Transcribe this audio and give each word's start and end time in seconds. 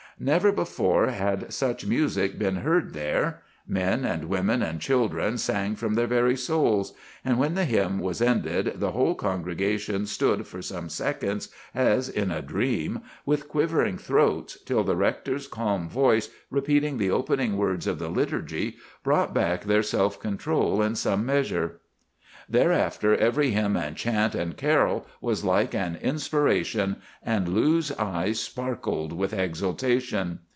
"Never 0.23 0.51
before 0.51 1.07
had 1.07 1.51
such 1.51 1.83
music 1.83 2.37
been 2.37 2.57
heard 2.57 2.93
there. 2.93 3.41
Men, 3.67 4.29
women, 4.29 4.61
and 4.61 4.79
children 4.79 5.39
sang 5.39 5.75
from 5.75 5.95
their 5.95 6.05
very 6.05 6.35
souls; 6.37 6.93
and 7.25 7.39
when 7.39 7.55
the 7.55 7.65
hymn 7.65 7.97
was 7.97 8.21
ended 8.21 8.73
the 8.75 8.91
whole 8.91 9.15
congregation 9.15 10.05
stood 10.05 10.45
for 10.45 10.61
some 10.61 10.89
seconds 10.89 11.49
as 11.73 12.07
in 12.07 12.29
a 12.29 12.43
dream, 12.43 13.01
with 13.25 13.49
quivering 13.49 13.97
throats, 13.97 14.59
till 14.63 14.83
the 14.83 14.95
rector's 14.95 15.47
calm 15.47 15.89
voice, 15.89 16.29
repeating 16.51 16.99
the 16.99 17.09
opening 17.09 17.57
words 17.57 17.87
of 17.87 17.97
the 17.97 18.09
liturgy, 18.09 18.75
brought 19.03 19.33
back 19.33 19.63
their 19.63 19.81
self 19.81 20.19
control 20.19 20.83
in 20.83 20.93
some 20.93 21.25
measure. 21.25 21.79
"Thereafter 22.49 23.15
every 23.15 23.51
hymn 23.51 23.77
and 23.77 23.95
chant 23.95 24.35
and 24.35 24.57
carol 24.57 25.05
was 25.21 25.45
like 25.45 25.73
an 25.73 25.95
inspiration, 26.01 26.97
and 27.23 27.47
Lou's 27.47 27.93
eyes 27.93 28.41
sparkled 28.41 29.13
with 29.13 29.31
exultation. 29.31 30.39